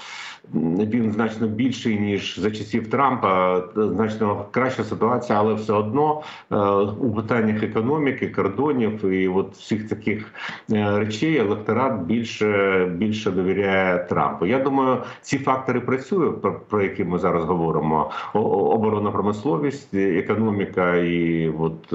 він 0.54 1.12
значно 1.12 1.46
більший 1.46 2.00
ніж 2.00 2.38
за 2.38 2.50
часів 2.50 2.90
Трампа, 2.90 3.62
значно 3.76 4.44
краща 4.50 4.84
ситуація, 4.84 5.38
але 5.38 5.54
все 5.54 5.72
одно 5.72 6.22
е, 6.52 6.56
у 7.00 7.12
питаннях 7.12 7.62
економіки, 7.62 8.28
кордонів 8.28 9.04
і 9.04 9.28
от 9.28 9.52
всіх 9.52 9.88
таких 9.88 10.34
е, 10.72 10.98
речей 10.98 11.36
електорат 11.36 12.02
більше 12.02 12.86
більше 12.96 13.30
довіряє 13.30 13.98
Трампу. 13.98 14.46
Я 14.46 14.58
думаю, 14.58 14.98
ці 15.20 15.38
фактори 15.38 15.80
працюють, 15.80 16.42
про, 16.68 16.82
які 16.82 17.04
ми 17.04 17.18
зараз 17.18 17.44
говоримо: 17.44 18.10
оборонна 18.34 19.10
промисловість, 19.10 19.94
економіка 19.94 20.94
і 20.96 21.48
от 21.58 21.92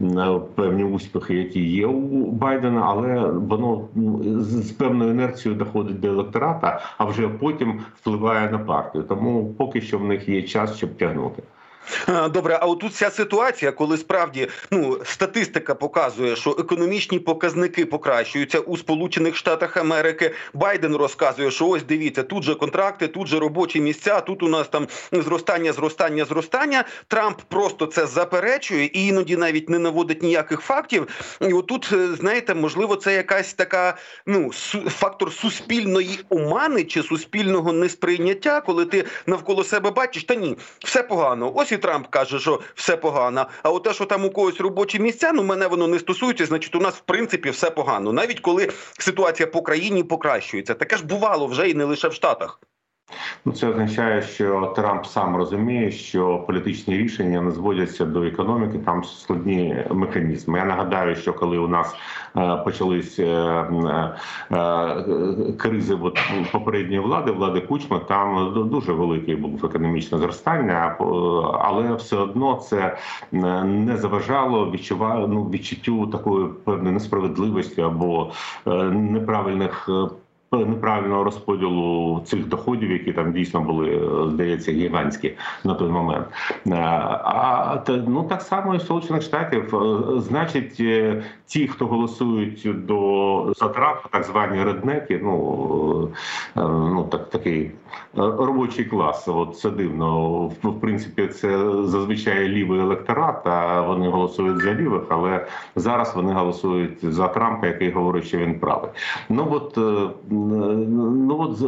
е, 0.00 0.40
певні 0.54 0.84
успіхи, 0.84 1.34
які 1.34 1.60
є 1.60 1.86
у 1.86 2.30
Байдена, 2.30 2.82
але 2.84 3.30
воно 3.30 3.88
з 4.40 4.70
певною 4.70 5.10
інерцією 5.10 5.58
доходить 5.58 6.00
до 6.00 6.08
електората, 6.08 6.80
а 6.98 7.04
вже 7.04 7.28
потім 7.28 7.65
потім 7.66 7.84
впливає 7.96 8.50
на 8.50 8.58
партію. 8.58 9.04
Тому 9.04 9.54
поки 9.54 9.80
що 9.80 9.98
в 9.98 10.04
них 10.04 10.28
є 10.28 10.42
час, 10.42 10.76
щоб 10.76 10.96
тягнути. 10.96 11.42
Добре, 12.30 12.58
а 12.62 12.66
отут 12.66 12.94
ця 12.94 13.10
ситуація, 13.10 13.72
коли 13.72 13.98
справді 13.98 14.48
ну 14.70 14.98
статистика 15.04 15.74
показує, 15.74 16.36
що 16.36 16.50
економічні 16.50 17.18
показники 17.18 17.86
покращуються 17.86 18.58
у 18.58 18.76
Сполучених 18.76 19.36
Штатах 19.36 19.76
Америки. 19.76 20.34
Байден 20.54 20.96
розказує, 20.96 21.50
що 21.50 21.68
ось 21.68 21.82
дивіться, 21.82 22.22
тут 22.22 22.42
же 22.42 22.54
контракти, 22.54 23.08
тут 23.08 23.26
же 23.26 23.38
робочі 23.38 23.80
місця, 23.80 24.20
тут 24.20 24.42
у 24.42 24.48
нас 24.48 24.68
там 24.68 24.88
зростання, 25.12 25.72
зростання, 25.72 26.24
зростання. 26.24 26.84
Трамп 27.08 27.40
просто 27.48 27.86
це 27.86 28.06
заперечує 28.06 28.84
і 28.84 29.06
іноді 29.06 29.36
навіть 29.36 29.68
не 29.68 29.78
наводить 29.78 30.22
ніяких 30.22 30.60
фактів. 30.60 31.08
І 31.40 31.52
отут, 31.52 31.90
е, 31.92 32.08
знаєте, 32.20 32.54
можливо, 32.54 32.96
це 32.96 33.14
якась 33.14 33.54
така 33.54 33.96
ну 34.26 34.52
фактор 34.88 35.32
суспільної 35.32 36.20
омани 36.28 36.84
чи 36.84 37.02
суспільного 37.02 37.72
несприйняття, 37.72 38.60
коли 38.60 38.84
ти 38.84 39.04
навколо 39.26 39.64
себе 39.64 39.90
бачиш, 39.90 40.24
та 40.24 40.34
ні, 40.34 40.56
все 40.84 41.02
погано. 41.02 41.52
Ось 41.54 41.72
і 41.76 41.78
Трамп 41.78 42.06
каже, 42.06 42.38
що 42.38 42.60
все 42.74 42.96
погано. 42.96 43.46
А 43.62 43.70
от 43.70 43.82
те, 43.82 43.92
що 43.94 44.04
там 44.04 44.24
у 44.24 44.30
когось 44.30 44.60
робочі 44.60 44.98
місця, 44.98 45.32
ну 45.32 45.42
мене 45.42 45.66
воно 45.66 45.86
не 45.86 45.98
стосується. 45.98 46.46
Значить, 46.46 46.74
у 46.74 46.80
нас 46.80 46.94
в 46.94 47.00
принципі 47.00 47.50
все 47.50 47.70
погано, 47.70 48.12
навіть 48.12 48.40
коли 48.40 48.68
ситуація 48.98 49.46
по 49.46 49.62
країні 49.62 50.02
покращується. 50.02 50.74
Таке 50.74 50.96
ж 50.96 51.06
бувало 51.06 51.46
вже 51.46 51.68
і 51.70 51.74
не 51.74 51.84
лише 51.84 52.08
в 52.08 52.14
Штатах. 52.14 52.60
Ну, 53.44 53.52
це 53.52 53.68
означає, 53.68 54.22
що 54.22 54.72
Трамп 54.76 55.06
сам 55.06 55.36
розуміє, 55.36 55.90
що 55.90 56.38
політичні 56.38 56.96
рішення 56.96 57.40
не 57.40 57.50
зводяться 57.50 58.04
до 58.04 58.22
економіки. 58.22 58.78
Там 58.78 59.04
складні 59.04 59.84
механізми. 59.90 60.58
Я 60.58 60.64
нагадаю, 60.64 61.16
що 61.16 61.32
коли 61.34 61.58
у 61.58 61.68
нас 61.68 61.94
е, 62.36 62.56
почались 62.56 63.18
е, 63.18 63.24
е, 64.52 65.04
кризи 65.58 65.98
от, 66.02 66.18
попередньої 66.52 67.00
влади, 67.00 67.32
влади 67.32 67.60
Кучма, 67.60 67.98
там 67.98 68.52
дуже 68.70 68.92
великий 68.92 69.36
був 69.36 69.64
економічне 69.64 70.18
зростання, 70.18 70.96
але 71.60 71.94
все 71.94 72.16
одно 72.16 72.54
це 72.54 72.96
не 73.64 73.96
заважало 73.96 74.70
відчуваю 74.70 75.28
ну, 75.28 75.44
відчуттю 75.44 76.06
такої 76.06 76.48
певної 76.64 76.94
несправедливості 76.94 77.80
або 77.80 78.32
неправильних 78.92 79.88
неправильного 80.64 81.24
розподілу 81.24 82.20
цих 82.24 82.46
доходів, 82.48 82.90
які 82.90 83.12
там 83.12 83.32
дійсно 83.32 83.60
були, 83.60 84.10
здається, 84.32 84.72
гігантські 84.72 85.32
на 85.64 85.74
той 85.74 85.88
момент. 85.88 86.26
Е, 86.66 86.72
а 87.24 87.82
ну 88.06 88.22
так 88.22 88.42
само 88.42 88.74
і 88.74 88.78
в 88.78 88.80
Сполучених 88.80 89.22
Штатів, 89.22 89.74
е, 89.74 90.20
значить, 90.20 90.76
е, 90.80 91.22
ті, 91.46 91.68
хто 91.68 91.86
голосують 91.86 92.86
до 92.86 93.52
за 93.56 93.68
Трампа, 93.68 94.08
так 94.12 94.24
звані 94.24 94.64
реднеки, 94.64 95.20
ну 95.22 96.10
ну 96.56 97.06
так 97.10 97.30
такий 97.30 97.70
робочий 98.16 98.84
клас. 98.84 99.28
От 99.28 99.58
це 99.58 99.70
дивно. 99.70 100.38
В 100.62 100.80
принципі, 100.80 101.26
це 101.26 101.58
зазвичай 101.84 102.48
лівий 102.48 102.80
електорат. 102.80 103.46
А 103.46 103.80
вони 103.80 104.08
голосують 104.08 104.62
за 104.62 104.74
лівих, 104.74 105.02
але 105.08 105.46
зараз 105.76 106.12
вони 106.16 106.32
голосують 106.32 107.12
за 107.12 107.28
Трампа, 107.28 107.66
який 107.66 107.90
говорить, 107.90 108.24
що 108.24 108.38
він 108.38 108.58
правий. 108.58 108.90
Ну 109.28 109.48
от 109.50 109.78
ну 110.46 111.40
от 111.40 111.62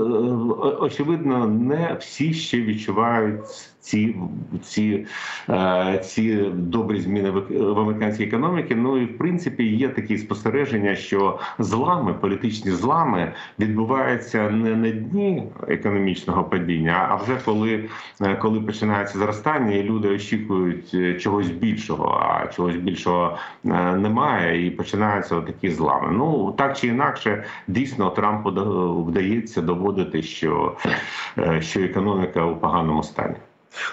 очевидно, 0.82 1.48
не 1.48 1.96
всі 2.00 2.34
ще 2.34 2.60
відчувають 2.60 3.40
ці 3.88 4.16
ці, 4.62 5.06
е, 5.48 6.00
ці 6.04 6.34
добрі 6.52 7.00
зміни 7.00 7.30
в 7.30 7.78
американській 7.78 8.24
економіці. 8.24 8.74
Ну 8.74 8.98
і 8.98 9.04
в 9.04 9.18
принципі 9.18 9.64
є 9.64 9.88
такі 9.88 10.18
спостереження, 10.18 10.94
що 10.94 11.38
злами, 11.58 12.14
політичні 12.14 12.70
злами 12.70 13.32
відбуваються 13.58 14.50
не 14.50 14.76
на 14.76 14.90
дні 14.90 15.42
економічного 15.68 16.44
падіння, 16.44 17.06
а 17.10 17.16
вже 17.16 17.38
коли 17.44 17.88
е, 18.20 18.36
коли 18.36 18.60
починається 18.60 19.18
зростання, 19.18 19.74
і 19.74 19.82
люди 19.82 20.08
очікують 20.08 20.90
е, 20.94 21.14
чогось 21.14 21.50
більшого, 21.50 22.20
а 22.22 22.46
чогось 22.46 22.76
більшого 22.76 23.38
немає, 23.64 24.66
і 24.66 24.70
починаються 24.70 25.40
такі 25.40 25.70
злами. 25.70 26.12
Ну 26.12 26.54
так 26.58 26.76
чи 26.76 26.86
інакше, 26.86 27.44
дійсно 27.68 28.10
Трампу 28.10 28.50
вдається 29.06 29.62
доводити, 29.62 30.22
що, 30.22 30.76
що 31.60 31.80
економіка 31.80 32.44
у 32.44 32.56
поганому 32.56 33.02
стані. 33.02 33.34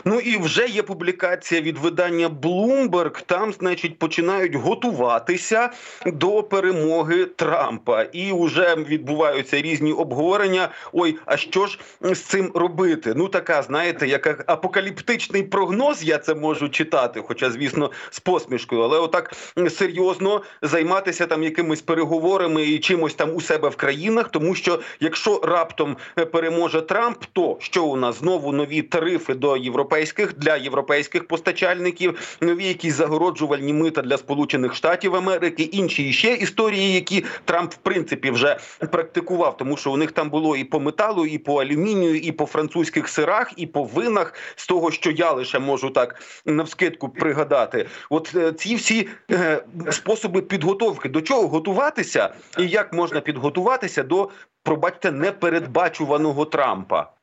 Ну 0.06 0.20
і 0.20 0.38
вже 0.38 0.68
є 0.68 0.84
публікація 0.84 1.62
від 1.62 1.78
видання 1.78 2.30
Bloomberg, 2.30 3.22
Там, 3.26 3.54
значить, 3.54 4.00
починають 4.00 4.56
готуватися 4.56 5.70
до 6.06 6.44
перемоги 6.44 7.26
Трампа, 7.26 8.04
і 8.04 8.34
вже 8.34 8.76
відбуваються 8.76 9.62
різні 9.62 9.94
обговорення. 9.94 10.70
Ой, 10.94 11.18
а 11.26 11.38
що 11.38 11.68
ж 11.68 11.80
з 12.02 12.20
цим 12.20 12.52
робити? 12.56 13.14
Ну 13.16 13.28
така, 13.28 13.62
знаєте, 13.62 14.08
як 14.08 14.44
апокаліптичний 14.48 15.44
прогноз. 15.44 16.04
Я 16.04 16.18
це 16.18 16.36
можу 16.36 16.70
читати, 16.70 17.24
хоча, 17.28 17.52
звісно, 17.52 17.92
з 18.10 18.20
посмішкою, 18.20 18.82
але 18.82 19.00
отак 19.00 19.34
серйозно 19.70 20.42
займатися 20.62 21.26
там 21.26 21.44
якимись 21.44 21.82
переговорами 21.82 22.64
і 22.64 22.80
чимось 22.80 23.14
там 23.14 23.36
у 23.36 23.42
себе 23.42 23.70
в 23.70 23.76
країнах, 23.76 24.30
тому 24.30 24.56
що 24.56 24.80
якщо 25.00 25.40
раптом 25.44 25.98
переможе 26.32 26.82
Трамп, 26.82 27.18
то 27.34 27.58
що 27.60 27.86
у 27.86 27.96
нас 27.96 28.20
знову 28.20 28.52
нові 28.52 28.82
тарифи 28.82 29.34
до 29.34 29.58
Європи? 29.58 29.75
Європейських 29.76 30.38
для 30.38 30.56
європейських 30.56 31.28
постачальників, 31.28 32.38
нові 32.42 32.68
якісь 32.68 32.94
загороджувальні 32.94 33.74
мита 33.74 34.02
для 34.02 34.18
Сполучених 34.18 34.76
Штатів 34.76 35.16
Америки, 35.16 35.64
інші 35.64 36.14
ще 36.14 36.34
історії, 36.34 36.94
які 36.94 37.26
Трамп 37.46 37.74
в 37.74 37.76
принципі 37.76 38.32
вже 38.32 38.58
практикував, 38.92 39.58
тому 39.58 39.78
що 39.78 39.92
у 39.92 39.98
них 39.98 40.12
там 40.12 40.30
було 40.30 40.56
і 40.56 40.64
по 40.64 40.80
металу, 40.80 41.26
і 41.26 41.38
по 41.38 41.62
алюмінію, 41.62 42.16
і 42.16 42.32
по 42.32 42.46
французьких 42.46 43.10
сирах, 43.10 43.54
і 43.58 43.68
по 43.68 43.84
винах 43.84 44.34
з 44.56 44.68
того, 44.68 44.92
що 44.92 45.12
я 45.12 45.32
лише 45.32 45.60
можу 45.60 45.90
так 45.90 46.22
навскидку 46.46 47.10
пригадати. 47.10 47.88
От 48.10 48.32
е, 48.36 48.54
ці 48.54 48.76
всі 48.76 49.08
е, 49.32 49.64
способи 49.92 50.42
підготовки 50.42 51.10
до 51.10 51.22
чого 51.22 51.48
готуватися, 51.48 52.34
і 52.60 52.68
як 52.68 52.94
можна 52.94 53.22
підготуватися 53.22 54.04
до 54.04 54.30
пробачте 54.64 55.12
непередбачуваного 55.12 56.46
Трампа. 56.46 57.16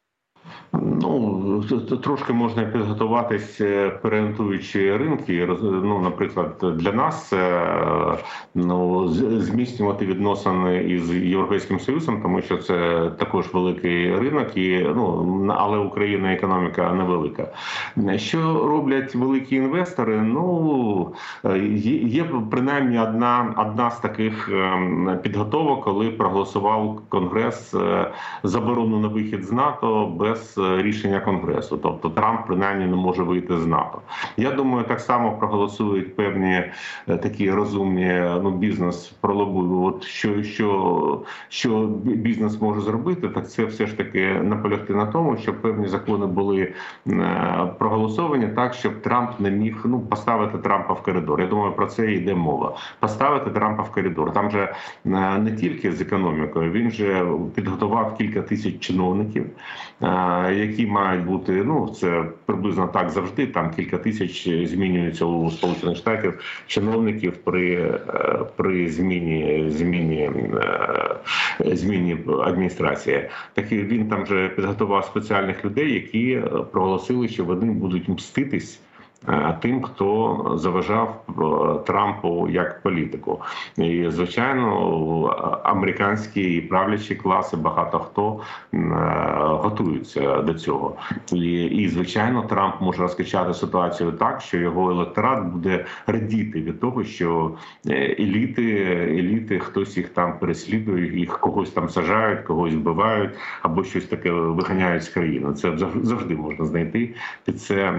Ну 0.72 1.62
трошки 2.02 2.32
можна 2.32 2.64
підготуватись, 2.64 3.60
е, 3.60 3.90
переорієнтуючи 3.90 4.96
ринки. 4.96 5.48
Ну, 5.62 6.00
наприклад, 6.02 6.56
для 6.62 6.92
нас 6.92 7.32
ну 8.54 9.08
зміцнювати 9.40 10.06
відносини 10.06 10.84
із 10.84 11.14
європейським 11.14 11.80
союзом, 11.80 12.22
тому 12.22 12.42
що 12.42 12.56
це 12.56 13.10
також 13.18 13.46
великий 13.52 14.16
ринок, 14.16 14.56
і 14.56 14.86
ну 14.96 15.54
але 15.56 15.78
Україна 15.78 16.32
економіка 16.32 16.92
невелика. 16.92 17.48
Що 18.16 18.66
роблять 18.66 19.14
великі 19.14 19.56
інвестори? 19.56 20.22
Ну 20.22 21.14
є 22.04 22.24
принаймні 22.50 22.98
одна 22.98 23.54
одна 23.58 23.90
з 23.90 24.00
таких 24.00 24.48
ем, 24.48 25.18
підготовок, 25.22 25.84
коли 25.84 26.10
проголосував 26.10 27.00
конгрес 27.08 27.74
е, 27.74 28.10
заборону 28.42 29.00
на 29.00 29.08
вихід 29.08 29.44
з 29.44 29.52
НАТО 29.52 30.06
без 30.06 30.31
рішення 30.58 31.20
конгресу. 31.20 31.76
Тобто 31.82 32.10
Трамп 32.10 32.46
принаймні 32.46 32.86
не 32.86 32.96
може 32.96 33.22
вийти 33.22 33.58
з 33.58 33.66
НАТО. 33.66 34.00
Я 34.36 34.50
думаю, 34.50 34.84
так 34.84 35.00
само 35.00 35.32
проголосують 35.32 36.16
певні 36.16 36.64
е, 37.08 37.16
такі 37.16 37.50
розумні 37.50 38.22
ну 38.42 38.50
бізнес 38.50 39.12
пролобують. 39.20 39.94
От 39.94 40.04
що 40.04 40.42
що, 40.42 41.22
що 41.48 41.86
бізнес 42.04 42.60
може 42.60 42.80
зробити, 42.80 43.28
так 43.28 43.50
це 43.50 43.64
все 43.64 43.86
ж 43.86 43.96
таки 43.96 44.34
наполягти 44.42 44.94
на 44.94 45.06
тому, 45.06 45.36
щоб 45.36 45.62
певні 45.62 45.88
закони 45.88 46.26
були 46.26 46.72
е, 47.06 47.70
проголосовані 47.78 48.48
так, 48.48 48.74
щоб 48.74 49.02
Трамп 49.02 49.40
не 49.40 49.50
міг 49.50 49.76
ну 49.84 50.00
поставити 50.00 50.58
Трампа 50.58 50.94
в 50.94 51.02
коридор. 51.02 51.40
Я 51.40 51.46
думаю, 51.46 51.72
про 51.72 51.86
це 51.86 52.12
йде 52.12 52.34
мова. 52.34 52.76
Поставити 53.00 53.50
Трампа 53.50 53.82
в 53.82 53.92
коридор. 53.92 54.32
Там 54.32 54.50
же 54.50 54.74
е, 55.06 55.38
не 55.38 55.52
тільки 55.52 55.92
з 55.92 56.00
економікою, 56.00 56.70
він 56.70 56.90
же 56.90 57.26
підготував 57.54 58.16
кілька 58.16 58.42
тисяч 58.42 58.78
чиновників 58.78 59.46
які 60.50 60.86
мають 60.86 61.24
бути. 61.24 61.64
Ну 61.64 61.88
це 62.00 62.24
приблизно 62.46 62.88
так 62.88 63.10
завжди. 63.10 63.46
Там 63.46 63.70
кілька 63.70 63.98
тисяч 63.98 64.48
змінюється 64.68 65.24
у 65.24 65.50
сполучених 65.50 65.96
штатів 65.96 66.40
чиновників 66.66 67.36
при 67.36 67.74
е, 67.74 67.98
при 68.56 68.88
зміні 68.88 69.64
зміні 69.68 70.30
е, 70.54 71.16
зміні 71.60 72.16
адміністрації. 72.44 73.28
Так 73.54 73.72
він 73.72 74.08
там 74.08 74.22
вже 74.22 74.48
підготував 74.48 75.04
спеціальних 75.04 75.64
людей, 75.64 75.94
які 75.94 76.42
проголосили, 76.72 77.28
що 77.28 77.44
вони 77.44 77.72
будуть 77.72 78.08
мститись. 78.08 78.80
Е, 79.28 79.58
тим, 79.60 79.82
хто 79.82 80.52
заважав 80.54 81.22
е, 81.28 81.84
Трампу 81.86 82.48
як 82.48 82.82
політику, 82.82 83.40
і 83.76 84.06
звичайно, 84.08 85.60
американські 85.64 86.60
правлячі 86.60 87.14
класи 87.14 87.56
багато 87.56 87.98
хто 87.98 88.40
е, 88.74 88.78
готуються 89.38 90.42
до 90.42 90.54
цього, 90.54 90.96
і, 91.32 91.64
і 91.64 91.88
звичайно, 91.88 92.42
Трамп 92.42 92.74
може 92.80 93.02
розкачати 93.02 93.54
ситуацію 93.54 94.12
так, 94.12 94.40
що 94.40 94.58
його 94.58 94.90
електорат 94.90 95.44
буде 95.44 95.84
радіти 96.06 96.60
від 96.60 96.80
того, 96.80 97.04
що 97.04 97.50
еліти, 98.18 98.82
еліти, 99.18 99.58
хтось 99.58 99.96
їх 99.96 100.08
там 100.08 100.38
переслідує, 100.38 101.18
їх 101.18 101.38
когось 101.38 101.70
там 101.70 101.88
сажають, 101.88 102.40
когось 102.40 102.74
вбивають 102.74 103.30
або 103.62 103.84
щось 103.84 104.04
таке 104.04 104.30
виганяють 104.30 105.04
з 105.04 105.08
країни. 105.08 105.54
Це 105.54 105.76
завжди 106.02 106.36
можна 106.36 106.64
знайти 106.64 107.14
під 107.44 107.60
це 107.60 107.94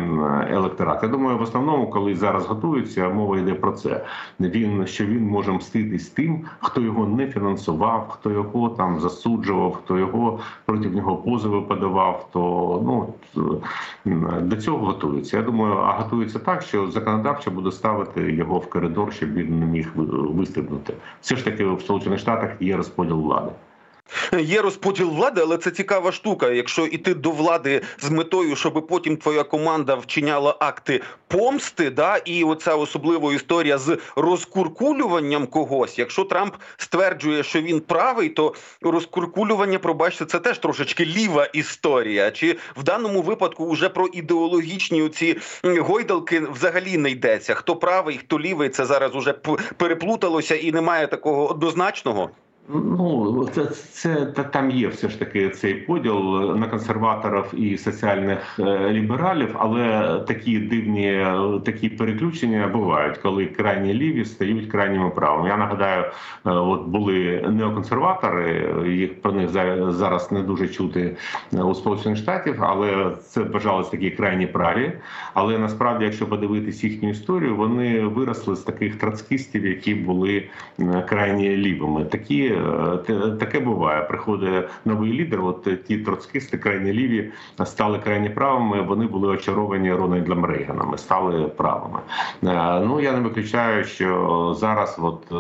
електорат 0.50 1.04
думаю, 1.14 1.38
в 1.38 1.42
основному, 1.42 1.90
коли 1.90 2.16
зараз 2.16 2.46
готуються, 2.46 3.10
мова 3.10 3.38
йде 3.38 3.54
про 3.54 3.72
це. 3.72 4.06
Він 4.40 4.88
що 4.88 5.06
він 5.06 5.28
може 5.28 5.52
мститись 5.52 6.10
тим, 6.10 6.46
хто 6.60 6.82
його 6.82 7.08
не 7.08 7.28
фінансував, 7.28 8.10
хто 8.10 8.32
його 8.32 8.70
там 8.70 9.00
засуджував, 9.00 9.74
хто 9.74 9.98
його 9.98 10.40
проти 10.66 10.90
нього 10.90 11.18
позови 11.18 11.62
подавав. 11.62 12.30
То 12.34 12.40
ну 12.86 13.14
до 14.42 14.56
цього 14.56 14.86
готується. 14.86 15.38
Я 15.38 15.44
думаю, 15.44 15.74
а 15.74 15.92
готується 15.92 16.40
так, 16.40 16.62
що 16.62 16.92
законодавча 16.92 17.52
буде 17.52 17.72
ставити 17.72 18.32
його 18.32 18.60
в 18.60 18.70
коридор, 18.70 19.14
щоб 19.14 19.34
він 19.34 19.60
не 19.60 19.66
міг 19.66 19.92
вистрибнути. 19.96 20.94
Все 21.22 21.36
ж 21.36 21.46
таки 21.46 21.66
в 21.66 21.82
Сполучених 21.82 22.20
Штатах 22.20 22.50
є 22.60 22.78
розподіл 22.78 23.22
влади. 23.22 23.52
Є 24.40 24.62
розподіл 24.62 25.10
влади, 25.10 25.42
але 25.42 25.58
це 25.58 25.72
цікава 25.72 26.12
штука. 26.12 26.50
Якщо 26.50 26.86
йти 26.86 27.14
до 27.14 27.32
влади 27.32 27.82
з 28.00 28.10
метою, 28.10 28.56
щоб 28.56 28.88
потім 28.88 29.18
твоя 29.18 29.44
команда 29.44 29.96
вчиняла 29.96 30.56
акти 30.60 31.02
помсти, 31.28 31.90
да 31.90 32.18
і 32.18 32.44
оця 32.44 32.76
особлива 32.76 33.34
історія 33.34 33.78
з 33.78 33.98
розкуркулюванням 34.16 35.48
когось. 35.48 36.00
Якщо 36.00 36.24
Трамп 36.24 36.56
стверджує, 36.78 37.44
що 37.44 37.62
він 37.62 37.80
правий, 37.80 38.30
то 38.30 38.54
розкуркулювання, 38.82 39.80
пробачте, 39.80 40.26
це 40.26 40.40
теж 40.40 40.58
трошечки 40.58 41.06
ліва 41.06 41.46
історія. 41.46 42.32
Чи 42.32 42.58
в 42.76 42.84
даному 42.84 43.22
випадку 43.22 43.70
вже 43.70 43.90
про 43.90 44.08
ідеологічні 44.08 45.02
оці 45.02 45.38
гойдалки 45.64 46.40
взагалі 46.40 46.98
не 46.98 47.10
йдеться? 47.10 47.54
Хто 47.54 47.76
правий, 47.76 48.18
хто 48.18 48.40
лівий, 48.40 48.70
це 48.70 48.86
зараз 48.86 49.16
уже 49.16 49.34
переплуталося 49.78 50.56
і 50.56 50.72
немає 50.72 51.08
такого 51.08 51.50
однозначного. 51.50 52.30
Ну 52.70 53.50
це 53.52 53.66
це 53.66 54.26
там 54.26 54.72
є 54.72 54.88
все 54.88 55.10
ж 55.10 55.20
таки 55.20 55.50
цей 55.50 55.74
поділ 55.74 56.56
на 56.56 56.68
консерваторів 56.68 57.46
і 57.54 57.78
соціальних 57.78 58.60
е, 58.60 58.90
лібералів, 58.92 59.56
але 59.60 60.20
такі 60.28 60.60
дивні 60.60 61.26
такі 61.66 61.90
переключення 61.90 62.68
бувають, 62.68 63.18
коли 63.18 63.46
крайні 63.46 63.94
ліві 63.94 64.26
стають 64.26 64.72
крайніми 64.72 65.10
правими. 65.10 65.50
Я 65.50 65.58
нагадаю, 65.58 66.04
е, 66.04 66.12
от 66.44 66.82
були 66.82 67.46
неоконсерватори, 67.50 68.74
їх 68.88 69.22
про 69.22 69.32
них 69.32 69.50
зараз 69.90 70.32
не 70.32 70.42
дуже 70.42 70.68
чути 70.68 71.18
е, 71.54 71.64
у 71.64 71.76
сполучених 71.76 72.18
штатів, 72.18 72.56
але 72.60 73.16
це 73.22 73.44
бажалось 73.44 73.90
такі 73.90 74.12
крайні 74.12 74.48
праві. 74.48 74.94
Але 75.34 75.58
насправді, 75.58 76.06
якщо 76.06 76.28
подивитись 76.28 76.84
їхню 76.84 77.10
історію, 77.10 77.56
вони 77.56 78.02
виросли 78.02 78.56
з 78.56 78.60
таких 78.60 78.96
троцкистів, 78.96 79.66
які 79.66 79.96
були 79.96 80.44
крайні 81.08 81.58
лівими. 81.58 82.06
Такі 82.06 82.53
таке 83.40 83.60
буває. 83.60 84.02
Приходить 84.02 84.66
новий 84.86 85.14
лідер. 85.14 85.42
От 85.42 85.86
ті 85.88 85.98
троцкисти, 85.98 86.58
крайні 86.58 86.94
ліві 86.94 87.32
стали 87.66 88.00
крайні 88.00 88.30
правими. 88.30 88.82
Вони 88.82 89.08
були 89.08 89.28
очаровані 89.28 89.94
Рональдом 89.94 90.46
Рейганом, 90.46 90.98
стали 90.98 91.44
правими. 91.44 92.00
Е, 92.44 92.80
ну 92.80 93.02
я 93.02 93.12
не 93.12 93.20
виключаю, 93.20 93.84
що 93.84 94.56
зараз, 94.60 95.00
от 95.02 95.24
е, 95.32 95.36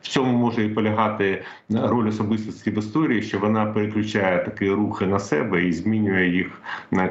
в 0.00 0.08
цьому 0.08 0.38
може 0.38 0.64
і 0.64 0.68
полягати 0.68 1.44
роль 1.70 2.08
особистості 2.08 2.70
в 2.70 2.78
історії, 2.78 3.22
що 3.22 3.38
вона 3.38 3.66
переключає 3.66 4.44
такі 4.44 4.70
рухи 4.70 5.06
на 5.06 5.18
себе 5.18 5.64
і 5.64 5.72
змінює 5.72 6.26
їх 6.26 6.46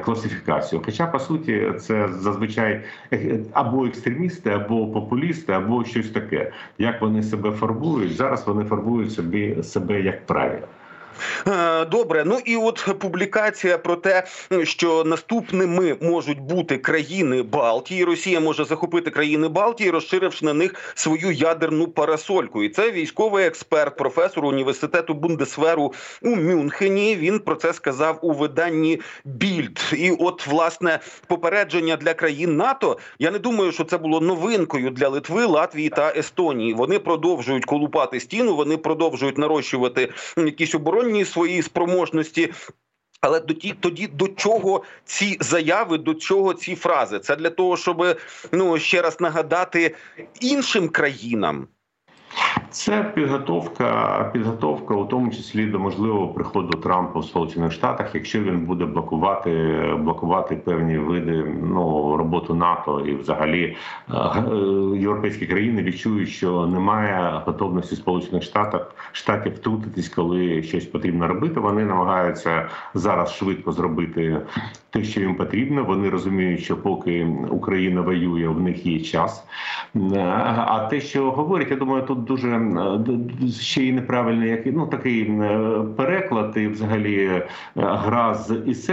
класифікацію. 0.04 0.82
Хоча 0.84 1.06
по 1.06 1.18
суті, 1.18 1.72
це 1.80 2.08
зазвичай 2.08 2.80
або 3.52 3.86
екстремісти, 3.86 4.50
або 4.50 4.86
популісти, 4.86 5.52
або 5.52 5.84
щось 5.84 6.10
таке. 6.10 6.52
Як 6.78 7.00
вони 7.00 7.22
себе 7.22 7.50
фарбують 7.50 8.12
зараз? 8.12 8.46
Вони 8.46 8.64
фарбують 8.64 9.12
собі 9.12 9.45
себе 9.62 10.00
як 10.00 10.26
правильно. 10.26 10.66
Е, 11.48 11.84
добре, 11.84 12.24
ну 12.26 12.38
і 12.44 12.56
от 12.56 12.98
публікація 12.98 13.78
про 13.78 13.96
те, 13.96 14.24
що 14.62 15.04
наступними 15.04 15.96
можуть 16.00 16.40
бути 16.40 16.78
країни 16.78 17.42
Балтії. 17.42 18.04
Росія 18.04 18.40
може 18.40 18.64
захопити 18.64 19.10
країни 19.10 19.48
Балтії, 19.48 19.90
розширивши 19.90 20.44
на 20.44 20.54
них 20.54 20.92
свою 20.94 21.32
ядерну 21.32 21.88
парасольку. 21.88 22.62
І 22.62 22.68
це 22.68 22.90
військовий 22.90 23.46
експерт, 23.46 23.96
професор 23.96 24.44
університету 24.44 25.14
Бундесверу 25.14 25.94
у 26.22 26.36
Мюнхені. 26.36 27.16
Він 27.16 27.38
про 27.38 27.54
це 27.54 27.72
сказав 27.72 28.18
у 28.22 28.32
виданні 28.32 29.00
Більд. 29.24 29.80
І, 29.92 30.10
от, 30.10 30.46
власне, 30.46 30.98
попередження 31.26 31.96
для 31.96 32.14
країн 32.14 32.56
НАТО. 32.56 32.98
Я 33.18 33.30
не 33.30 33.38
думаю, 33.38 33.72
що 33.72 33.84
це 33.84 33.98
було 33.98 34.20
новинкою 34.20 34.90
для 34.90 35.08
Литви, 35.08 35.44
Латвії 35.44 35.88
та 35.88 36.12
Естонії. 36.16 36.74
Вони 36.74 36.98
продовжують 36.98 37.64
колупати 37.64 38.20
стіну, 38.20 38.56
вони 38.56 38.76
продовжують 38.76 39.38
нарощувати 39.38 40.12
якісь 40.36 40.74
оборонні 40.74 41.05
оборонні 41.06 41.24
свої 41.24 41.62
спроможності. 41.62 42.52
Але 43.20 43.40
тоді, 43.40 43.74
тоді 43.80 44.06
до 44.06 44.28
чого 44.28 44.82
ці 45.04 45.36
заяви, 45.40 45.98
до 45.98 46.14
чого 46.14 46.54
ці 46.54 46.74
фрази? 46.74 47.18
Це 47.18 47.36
для 47.36 47.50
того, 47.50 47.76
щоб 47.76 48.18
ну 48.52 48.78
ще 48.78 49.02
раз 49.02 49.20
нагадати 49.20 49.94
іншим 50.40 50.88
країнам. 50.88 51.66
Це 52.70 53.12
підготовка, 53.14 54.30
підготовка, 54.32 54.94
у 54.94 55.04
тому 55.04 55.30
числі 55.30 55.66
до 55.66 55.78
можливого 55.78 56.28
приходу 56.28 56.78
Трампа 56.78 57.20
в 57.20 57.24
Сполучених 57.24 57.72
Штатах, 57.72 58.14
якщо 58.14 58.40
він 58.40 58.60
буде 58.60 58.84
блокувати 58.84 59.50
блокувати 59.98 60.56
певні 60.56 60.98
види 60.98 61.44
ну 61.62 62.05
роботу 62.26 62.54
НАТО 62.54 63.00
і 63.00 63.14
взагалі 63.14 63.76
е, 64.10 64.14
е, 64.14 64.98
європейські 64.98 65.46
країни 65.46 65.82
відчують, 65.82 66.28
що 66.28 66.66
немає 66.66 67.42
готовності 67.46 67.96
Сполучених 67.96 68.42
Штатів 68.42 68.80
штатів 69.12 69.54
втрутитись, 69.54 70.08
коли 70.08 70.62
щось 70.62 70.84
потрібно 70.84 71.28
робити. 71.28 71.60
Вони 71.60 71.84
намагаються 71.84 72.68
зараз 72.94 73.34
швидко 73.34 73.72
зробити 73.72 74.36
те, 74.90 75.04
що 75.04 75.20
їм 75.20 75.34
потрібно. 75.34 75.84
Вони 75.84 76.10
розуміють, 76.10 76.60
що 76.60 76.76
поки 76.76 77.26
Україна 77.50 78.00
воює, 78.00 78.48
в 78.48 78.60
них 78.60 78.86
є 78.86 79.00
час. 79.00 79.44
Е, 79.96 80.18
А 80.66 80.88
те, 80.90 81.00
що 81.00 81.30
говорять, 81.30 81.70
я 81.70 81.76
думаю, 81.76 82.02
тут 82.02 82.24
дуже 82.24 82.60
ще 83.60 83.82
й 83.82 83.92
неправильний 83.92 84.50
який 84.50 84.72
ну 84.72 84.86
такий 84.86 85.32
переклад 85.96 86.52
і 86.56 86.66
взагалі 86.66 87.42
гра 87.76 88.34
з 88.34 88.62
із. 88.66 88.86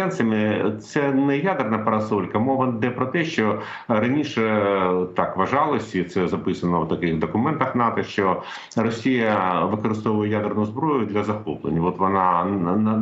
Це 0.80 1.12
не 1.12 1.38
ядерна 1.38 1.78
парасолька. 1.78 2.40
Мова 2.40 2.68
йде 2.68 2.90
про 2.90 3.06
те, 3.06 3.23
що 3.24 3.60
раніше 3.88 4.42
е, 4.42 5.06
так 5.16 5.38
вважалось, 5.38 5.96
і 5.96 6.04
це 6.04 6.28
записано 6.28 6.82
в 6.82 6.90
таких 6.90 7.20
документах 7.20 7.76
НАТО, 7.76 8.04
що 8.04 8.44
Росія 8.78 9.60
використовує 9.66 10.32
ядерну 10.32 10.66
зброю 10.66 11.06
для 11.06 11.24
захоплення. 11.24 11.82
От 11.82 11.98
вона 11.98 12.46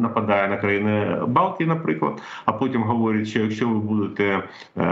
нападає 0.02 0.48
на 0.48 0.58
країни 0.58 1.18
Балтії, 1.28 1.70
наприклад, 1.70 2.22
а 2.46 2.52
потім 2.52 2.84
говорить, 2.84 3.28
що 3.28 3.40
якщо 3.40 3.70
ви 3.70 3.76
будете 3.76 4.44
е, 4.78 4.88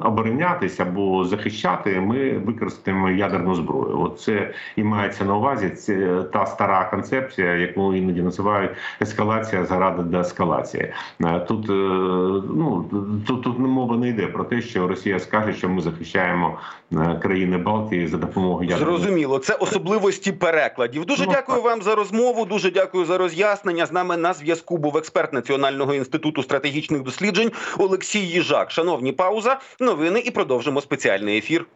оборонятись 0.00 0.80
або 0.80 1.24
захищати, 1.24 2.00
ми 2.00 2.38
використаємо 2.38 3.10
ядерну 3.10 3.54
зброю. 3.54 4.00
От 4.00 4.20
це 4.20 4.54
і 4.76 4.82
мається 4.82 5.24
на 5.24 5.36
увазі. 5.36 5.70
Це 5.70 6.22
та 6.32 6.46
стара 6.46 6.84
концепція, 6.84 7.54
яку 7.54 7.94
іноді 7.94 8.22
називають 8.22 8.70
ескалація 9.00 9.64
заради 9.64 10.02
деескалації. 10.02 10.92
Е, 11.24 11.40
Тут 11.40 11.66
ну 11.68 12.84
тут, 13.26 13.42
тут 13.42 13.58
мова 13.58 13.96
не 13.96 14.08
йде 14.08 14.26
про 14.26 14.39
те, 14.44 14.62
що 14.62 14.86
Росія 14.86 15.20
скаже, 15.20 15.52
що 15.52 15.68
ми 15.68 15.82
захищаємо 15.82 16.58
е, 16.92 17.18
країни 17.22 17.58
Балтії 17.58 18.06
за 18.06 18.16
допомогою 18.16 18.76
Зрозуміло, 18.76 19.38
це 19.38 19.54
особливості 19.54 20.32
перекладів. 20.32 21.04
Дуже 21.04 21.26
Ну, 21.26 21.32
дякую 21.32 21.62
вам 21.62 21.82
за 21.82 21.94
розмову. 21.94 22.44
Дуже 22.44 22.70
дякую 22.70 23.04
за 23.04 23.18
роз'яснення. 23.18 23.86
З 23.86 23.92
нами 23.92 24.16
на 24.16 24.32
зв'язку 24.32 24.76
був 24.76 24.96
експерт 24.96 25.32
Національного 25.32 25.94
інституту 25.94 26.42
стратегічних 26.42 27.02
досліджень 27.02 27.52
Олексій 27.78 28.26
Їжак. 28.26 28.70
Шановні 28.70 29.12
пауза, 29.12 29.60
новини 29.80 30.22
і 30.24 30.30
продовжимо 30.30 30.80
спеціальний 30.80 31.38
ефір. 31.38 31.66